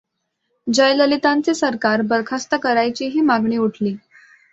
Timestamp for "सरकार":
1.53-2.01